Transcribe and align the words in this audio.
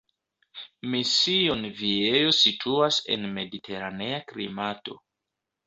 Mission 0.93 1.61
Viejo 1.83 2.33
situas 2.39 2.99
en 3.17 3.29
mediteranea 3.39 4.21
klimato. 4.33 5.01